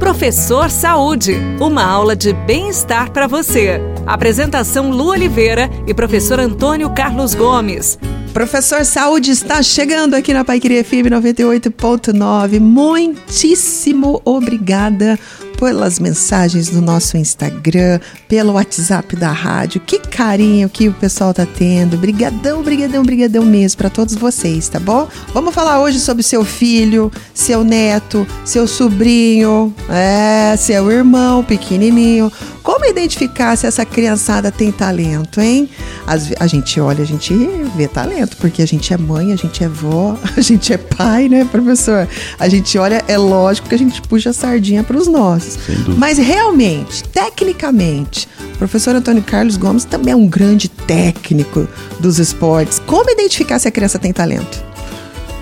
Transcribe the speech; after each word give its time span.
Professor 0.00 0.70
Saúde, 0.70 1.36
uma 1.60 1.84
aula 1.84 2.16
de 2.16 2.32
bem-estar 2.32 3.12
para 3.12 3.26
você. 3.26 3.78
Apresentação 4.06 4.90
Lu 4.90 5.10
Oliveira 5.10 5.70
e 5.86 5.92
professor 5.92 6.40
Antônio 6.40 6.88
Carlos 6.90 7.34
Gomes. 7.34 7.98
Professor 8.32 8.84
Saúde 8.86 9.30
está 9.30 9.62
chegando 9.62 10.14
aqui 10.14 10.32
na 10.32 10.42
Paiqueria 10.42 10.82
FM 10.82 11.12
98.9. 11.12 12.58
Muitíssimo 12.58 14.22
obrigada 14.24 15.18
pelas 15.60 16.00
mensagens 16.00 16.70
no 16.70 16.80
nosso 16.80 17.18
Instagram, 17.18 18.00
pelo 18.26 18.54
WhatsApp 18.54 19.14
da 19.14 19.30
rádio. 19.30 19.78
Que 19.78 19.98
carinho 19.98 20.70
que 20.70 20.88
o 20.88 20.94
pessoal 20.94 21.34
tá 21.34 21.46
tendo. 21.46 21.98
Brigadão, 21.98 22.62
brigadão, 22.62 23.02
brigadão 23.02 23.44
mesmo 23.44 23.76
para 23.76 23.90
todos 23.90 24.14
vocês, 24.14 24.70
tá 24.70 24.80
bom? 24.80 25.06
Vamos 25.34 25.54
falar 25.54 25.80
hoje 25.82 26.00
sobre 26.00 26.22
seu 26.22 26.44
filho, 26.46 27.12
seu 27.34 27.62
neto, 27.62 28.26
seu 28.42 28.66
sobrinho, 28.66 29.74
é, 29.90 30.56
seu 30.56 30.90
irmão 30.90 31.44
pequenininho. 31.44 32.32
Como 32.62 32.84
identificar 32.84 33.56
se 33.56 33.66
essa 33.66 33.84
criançada 33.84 34.50
tem 34.50 34.70
talento, 34.70 35.40
hein? 35.40 35.68
As, 36.06 36.30
a 36.38 36.46
gente 36.46 36.78
olha, 36.80 37.02
a 37.02 37.06
gente 37.06 37.34
vê 37.76 37.88
talento, 37.88 38.36
porque 38.36 38.62
a 38.62 38.66
gente 38.66 38.92
é 38.92 38.98
mãe, 38.98 39.32
a 39.32 39.36
gente 39.36 39.64
é 39.64 39.68
vó, 39.68 40.16
a 40.36 40.40
gente 40.40 40.72
é 40.72 40.78
pai, 40.78 41.28
né, 41.28 41.44
professor? 41.44 42.08
A 42.38 42.48
gente 42.48 42.78
olha, 42.78 43.02
é 43.08 43.16
lógico 43.16 43.68
que 43.68 43.74
a 43.74 43.78
gente 43.78 44.00
puxa 44.02 44.30
a 44.30 44.32
sardinha 44.32 44.84
para 44.84 44.96
os 44.96 45.06
nossos. 45.06 45.49
Mas 45.96 46.18
realmente, 46.18 47.04
tecnicamente, 47.04 48.28
o 48.54 48.58
professor 48.58 48.94
Antônio 48.94 49.22
Carlos 49.22 49.56
Gomes 49.56 49.84
também 49.84 50.12
é 50.12 50.16
um 50.16 50.26
grande 50.26 50.68
técnico 50.68 51.68
dos 51.98 52.18
esportes. 52.18 52.80
Como 52.86 53.10
identificar 53.10 53.58
se 53.58 53.68
a 53.68 53.70
criança 53.70 53.98
tem 53.98 54.12
talento? 54.12 54.62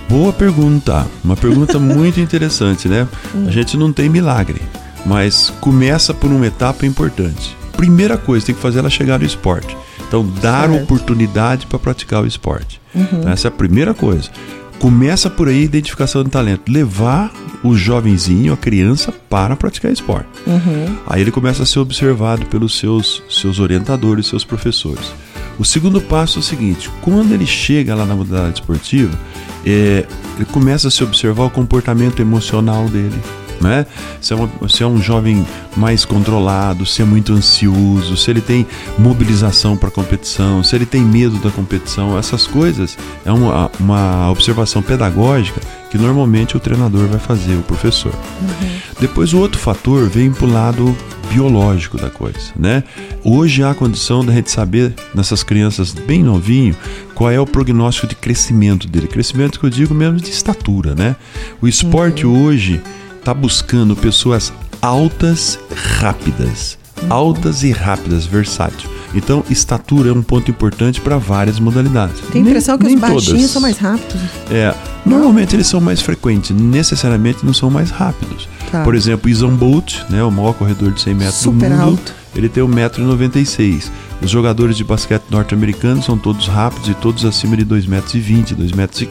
Boa 0.08 0.32
pergunta. 0.32 1.06
Uma 1.22 1.36
pergunta 1.36 1.78
muito 1.80 2.20
interessante, 2.20 2.88
né? 2.88 3.06
A 3.46 3.50
gente 3.50 3.76
não 3.76 3.92
tem 3.92 4.08
milagre 4.08 4.60
mas 5.04 5.50
começa 5.60 6.12
por 6.12 6.30
uma 6.30 6.46
etapa 6.46 6.86
importante. 6.86 7.56
Primeira 7.72 8.18
coisa, 8.18 8.46
tem 8.46 8.54
que 8.54 8.60
fazer 8.60 8.80
ela 8.80 8.90
chegar 8.90 9.18
no 9.18 9.24
esporte. 9.24 9.76
Então, 10.06 10.26
dar 10.40 10.68
certo. 10.68 10.82
oportunidade 10.82 11.66
para 11.66 11.78
praticar 11.78 12.22
o 12.22 12.26
esporte. 12.26 12.80
Uhum. 12.94 13.28
Essa 13.28 13.48
é 13.48 13.50
a 13.50 13.52
primeira 13.52 13.94
coisa. 13.94 14.30
Começa 14.78 15.28
por 15.28 15.48
aí 15.48 15.60
a 15.62 15.64
identificação 15.64 16.22
de 16.22 16.30
talento. 16.30 16.70
Levar 16.70 17.32
o 17.64 17.76
jovenzinho, 17.76 18.52
a 18.52 18.56
criança, 18.56 19.12
para 19.28 19.56
praticar 19.56 19.92
esporte. 19.92 20.28
Uhum. 20.46 20.96
Aí 21.06 21.20
ele 21.20 21.30
começa 21.30 21.64
a 21.64 21.66
ser 21.66 21.80
observado 21.80 22.46
pelos 22.46 22.78
seus, 22.78 23.22
seus 23.28 23.58
orientadores, 23.58 24.26
seus 24.26 24.44
professores. 24.44 25.12
O 25.58 25.64
segundo 25.64 26.00
passo 26.00 26.38
é 26.38 26.40
o 26.40 26.42
seguinte: 26.42 26.88
quando 27.00 27.32
ele 27.32 27.46
chega 27.46 27.94
lá 27.94 28.06
na 28.06 28.14
modalidade 28.14 28.60
esportiva, 28.60 29.18
é, 29.66 30.06
ele 30.36 30.44
começa 30.52 30.88
a 30.88 30.90
se 30.90 31.02
observar 31.02 31.44
o 31.44 31.50
comportamento 31.50 32.20
emocional 32.20 32.88
dele 32.88 33.20
né? 33.60 33.86
Se 34.20 34.32
é, 34.32 34.36
uma, 34.36 34.68
se 34.68 34.82
é 34.82 34.86
um 34.86 35.00
jovem 35.00 35.46
mais 35.76 36.04
controlado, 36.04 36.86
se 36.86 37.02
é 37.02 37.04
muito 37.04 37.32
ansioso, 37.32 38.16
se 38.16 38.30
ele 38.30 38.40
tem 38.40 38.66
mobilização 38.98 39.76
para 39.76 39.90
competição, 39.90 40.62
se 40.62 40.74
ele 40.74 40.86
tem 40.86 41.02
medo 41.02 41.38
da 41.38 41.50
competição, 41.50 42.18
essas 42.18 42.46
coisas 42.46 42.96
é 43.24 43.32
uma, 43.32 43.70
uma 43.78 44.30
observação 44.30 44.82
pedagógica 44.82 45.60
que 45.90 45.96
normalmente 45.96 46.56
o 46.56 46.60
treinador 46.60 47.06
vai 47.06 47.18
fazer, 47.18 47.54
o 47.54 47.62
professor. 47.62 48.12
Uhum. 48.12 48.78
Depois 49.00 49.32
o 49.32 49.38
outro 49.38 49.58
fator 49.58 50.06
vem 50.08 50.30
para 50.30 50.46
o 50.46 50.52
lado 50.52 50.96
biológico 51.30 51.98
da 51.98 52.10
coisa, 52.10 52.52
né? 52.58 52.82
Hoje 53.22 53.62
há 53.62 53.70
a 53.70 53.74
condição 53.74 54.24
da 54.24 54.32
gente 54.32 54.50
saber 54.50 54.94
nessas 55.14 55.42
crianças 55.42 55.92
bem 55.92 56.22
novinho 56.22 56.74
qual 57.14 57.30
é 57.30 57.38
o 57.38 57.46
prognóstico 57.46 58.06
de 58.06 58.14
crescimento 58.14 58.88
dele, 58.88 59.06
crescimento 59.06 59.58
que 59.60 59.66
eu 59.66 59.70
digo 59.70 59.94
mesmo 59.94 60.16
de 60.16 60.30
estatura, 60.30 60.94
né? 60.94 61.16
O 61.60 61.68
esporte 61.68 62.26
uhum. 62.26 62.44
hoje 62.44 62.80
está 63.28 63.34
buscando 63.34 63.94
pessoas 63.94 64.50
altas, 64.80 65.58
rápidas. 66.00 66.78
Altas 67.10 67.62
e 67.62 67.70
rápidas, 67.70 68.24
versátil. 68.24 68.88
Então, 69.14 69.44
estatura 69.50 70.08
é 70.08 70.12
um 70.14 70.22
ponto 70.22 70.50
importante 70.50 70.98
para 70.98 71.18
várias 71.18 71.60
modalidades. 71.60 72.22
Tem 72.32 72.40
a 72.40 72.46
impressão 72.46 72.78
que 72.78 72.86
os 72.86 72.94
baixinhos 72.94 73.26
todas. 73.26 73.50
são 73.50 73.60
mais 73.60 73.76
rápidos. 73.76 74.22
É, 74.50 74.74
normalmente 75.04 75.54
eles 75.54 75.66
são 75.66 75.78
mais 75.78 76.00
frequentes, 76.00 76.56
necessariamente 76.56 77.44
não 77.44 77.52
são 77.52 77.68
mais 77.68 77.90
rápidos. 77.90 78.48
Tá. 78.72 78.82
Por 78.82 78.94
exemplo, 78.94 79.28
Isan 79.28 79.54
Bolt, 79.54 80.04
né, 80.08 80.24
o 80.24 80.30
maior 80.30 80.54
corredor 80.54 80.92
de 80.92 81.00
100 81.02 81.14
metros 81.14 81.34
Super 81.36 81.68
do 81.68 81.76
mundo, 81.76 81.82
alto. 81.82 82.14
Ele 82.38 82.48
tem 82.48 82.62
1,96m. 82.62 83.90
Os 84.22 84.30
jogadores 84.30 84.76
de 84.76 84.84
basquete 84.84 85.24
norte-americanos 85.30 86.04
são 86.04 86.16
todos 86.16 86.46
rápidos 86.46 86.88
e 86.88 86.94
todos 86.94 87.24
acima 87.24 87.56
de 87.56 87.64
2,20 87.64 87.88
metros, 87.88 88.12
2,15 88.14 88.76
metros. 88.76 89.02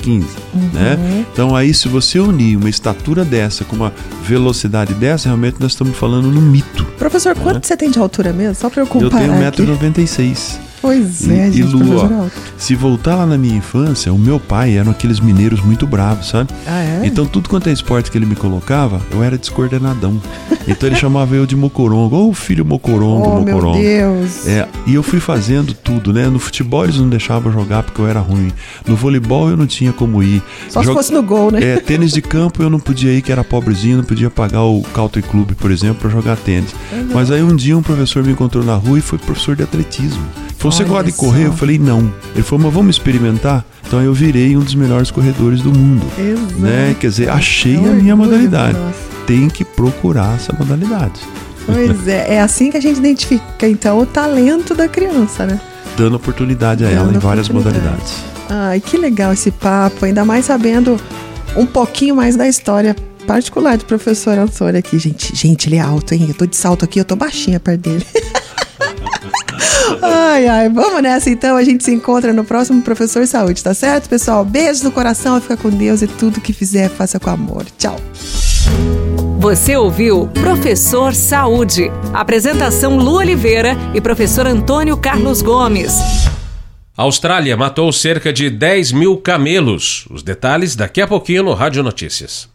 Uhum. 0.54 0.70
Né? 0.74 1.26
Então 1.32 1.56
aí 1.56 1.74
se 1.74 1.88
você 1.88 2.20
unir 2.20 2.58
uma 2.58 2.70
estatura 2.70 3.24
dessa 3.24 3.64
com 3.64 3.76
uma 3.76 3.94
velocidade 4.24 4.94
dessa, 4.94 5.30
realmente 5.30 5.58
nós 5.60 5.74
estamos 5.74 5.98
falando 5.98 6.32
no 6.32 6.42
mito. 6.42 6.86
Professor, 6.98 7.36
né? 7.36 7.42
quanto 7.44 7.68
você 7.68 7.78
tem 7.78 7.92
de 7.92 8.00
altura 8.00 8.34
mesmo? 8.34 8.56
Só 8.56 8.70
para 8.70 8.82
eu 8.82 8.88
comparar 8.88 9.26
Eu 9.26 9.52
tenho 9.52 9.78
1,96m. 9.78 10.67
Pois 10.82 11.28
é, 11.28 11.50
e, 11.50 11.52
gente, 11.54 11.60
e 11.60 11.64
Lu, 11.64 11.98
ó, 11.98 12.28
se 12.58 12.76
voltar 12.76 13.16
lá 13.16 13.26
na 13.26 13.38
minha 13.38 13.58
infância, 13.58 14.14
o 14.14 14.18
meu 14.18 14.40
pai 14.40 14.78
eram 14.78 14.92
aqueles 14.92 15.20
mineiros 15.20 15.62
muito 15.62 15.88
bravos, 15.88 16.30
sabe? 16.30 16.50
Ah, 16.66 16.82
é? 16.82 17.02
Então 17.04 17.26
tudo 17.26 17.50
quanto 17.50 17.70
é 17.70 17.72
esporte 17.72 18.12
que 18.12 18.18
ele 18.18 18.26
me 18.26 18.36
colocava, 18.36 19.02
eu 19.12 19.24
era 19.24 19.38
descoordenadão. 19.38 20.22
Então 20.68 20.88
ele 20.88 20.96
chamava 20.96 21.36
eu 21.36 21.46
de 21.46 21.56
mocorongo, 21.56 22.16
ou 22.16 22.30
oh, 22.30 22.34
filho 22.34 22.66
mocorongo, 22.66 23.28
oh, 23.28 23.40
mocorongo. 23.40 23.80
Meu 23.80 24.18
Deus. 24.22 24.48
É, 24.48 24.68
e 24.86 24.96
eu 24.96 25.02
fui 25.02 25.20
fazendo 25.20 25.74
tudo, 25.74 26.12
né? 26.12 26.28
No 26.28 26.40
futebol 26.40 26.84
eles 26.84 26.98
não 26.98 27.10
deixavam 27.10 27.52
jogar 27.52 27.84
porque 27.84 28.02
eu 28.02 28.08
era 28.08 28.20
ruim. 28.20 28.52
No 28.86 28.96
voleibol 28.96 29.50
eu 29.50 29.58
não 29.58 29.66
tinha 29.66 29.94
como 29.94 30.22
ir. 30.22 30.42
Só 30.70 30.82
Jog... 30.84 30.88
se 30.88 30.94
fosse 30.94 31.14
no 31.14 31.24
gol, 31.24 31.52
né? 31.52 31.60
É, 31.64 31.80
tênis 31.80 32.12
de 32.12 32.22
campo 32.22 32.62
eu 32.62 32.70
não 32.70 32.80
podia 32.80 33.14
ir, 33.14 33.22
que 33.22 33.32
era 33.32 33.44
pobrezinho, 33.44 33.98
não 33.98 34.04
podia 34.04 34.30
pagar 34.30 34.64
o 34.64 34.82
Country 34.94 35.22
Club, 35.22 35.52
por 35.54 35.72
exemplo, 35.72 36.02
para 36.02 36.10
jogar 36.10 36.36
tênis. 36.38 36.74
Uhum. 36.92 37.10
Mas 37.14 37.32
aí 37.32 37.42
um 37.42 37.56
dia 37.56 37.78
um 37.78 37.82
professor 37.82 38.24
me 38.24 38.32
encontrou 38.32 38.64
na 38.64 38.76
rua 38.76 39.00
e 39.00 39.02
foi 39.02 39.18
professor 39.18 39.56
de 39.56 39.64
atletismo. 39.64 40.26
Você 40.72 40.84
gosta 40.84 41.12
de 41.12 41.18
correr? 41.18 41.48
Eu 41.48 41.54
falei, 41.54 41.80
não. 41.80 42.14
Ele 42.34 42.44
falou, 42.44 42.66
mas 42.66 42.74
vamos 42.74 42.96
experimentar? 42.96 43.66
Então 43.86 44.02
eu 44.02 44.14
virei 44.14 44.58
um 44.58 44.60
dos 44.60 44.76
melhores 44.76 45.10
corredores 45.10 45.62
do 45.62 45.72
mundo. 45.72 46.06
Exato. 46.18 46.60
Né? 46.60 46.96
Quer 47.00 47.08
dizer, 47.08 47.30
achei 47.30 47.76
é 47.76 47.90
a 47.90 47.94
minha 47.94 48.16
modalidade. 48.16 48.78
Nossa. 48.78 49.00
Tem 49.26 49.48
que 49.48 49.64
procurar 49.64 50.36
essa 50.36 50.54
modalidade. 50.54 51.22
Pois 51.66 52.08
é, 52.08 52.36
é 52.36 52.42
assim 52.42 52.70
que 52.72 52.78
a 52.78 52.82
gente 52.82 52.98
identifica 52.98 53.68
então 53.68 54.00
o 54.00 54.06
talento 54.06 54.74
da 54.74 54.88
criança, 54.88 55.46
né? 55.46 55.60
Dando 55.98 56.16
oportunidade 56.16 56.86
a 56.86 56.90
Dando 56.90 57.00
ela 57.00 57.14
em 57.14 57.20
várias 57.20 57.50
modalidades. 57.50 58.24
Ai, 58.50 58.80
que 58.80 58.98
legal 58.98 59.34
esse 59.34 59.52
papo, 59.52 60.06
ainda 60.06 60.24
mais 60.24 60.46
sabendo 60.46 60.98
um 61.56 61.66
pouquinho 61.66 62.16
mais 62.16 62.36
da 62.36 62.48
história 62.48 62.96
particular 63.26 63.78
do 63.78 63.86
professor 63.86 64.38
Antônio 64.38 64.80
aqui, 64.80 64.98
gente. 64.98 65.36
Gente, 65.36 65.68
ele 65.68 65.76
é 65.76 65.82
alto, 65.82 66.14
hein? 66.14 66.26
Eu 66.30 66.34
tô 66.34 66.46
de 66.46 66.56
salto 66.56 66.86
aqui, 66.86 67.00
eu 67.00 67.06
tô 67.06 67.16
baixinha 67.16 67.60
perto 67.60 67.82
dele. 67.82 68.06
ai, 70.02 70.48
ai, 70.48 70.70
vamos 70.70 71.02
nessa 71.02 71.30
então. 71.30 71.56
A 71.56 71.64
gente 71.64 71.84
se 71.84 71.92
encontra 71.92 72.34
no 72.34 72.44
próximo 72.44 72.82
Professor 72.82 73.26
Saúde, 73.26 73.64
tá 73.64 73.74
certo, 73.74 74.10
pessoal? 74.10 74.44
Beijos 74.46 74.82
no 74.82 74.92
coração, 74.92 75.40
fica 75.42 75.58
com 75.58 75.70
Deus 75.70 76.02
e 76.02 76.08
tudo 76.08 76.42
que 76.42 76.54
fizer, 76.54 76.90
faça 76.90 77.20
com 77.20 77.30
amor. 77.30 77.66
Tchau. 77.78 77.98
Você 79.40 79.78
ouviu 79.78 80.28
Professor 80.34 81.14
Saúde. 81.14 81.92
Apresentação 82.14 82.98
Lu 82.98 83.18
Oliveira 83.18 83.78
e 83.94 84.02
professor 84.02 84.46
Antônio 84.46 84.98
Carlos 84.98 85.42
Gomes. 85.42 85.94
A 86.98 87.04
Austrália 87.04 87.56
matou 87.56 87.92
cerca 87.94 88.34
de 88.34 88.50
10 88.50 88.92
mil 88.92 89.18
camelos. 89.18 90.06
Os 90.10 90.24
detalhes 90.24 90.76
daqui 90.76 91.00
a 91.00 91.08
pouquinho 91.08 91.44
no 91.44 91.54
Rádio 91.54 91.84
Notícias. 91.84 92.46